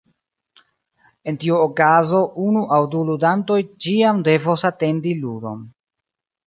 [1.31, 5.67] En tiu okazo, unu aŭ du ludantoj ĉiam devos atendi ludon.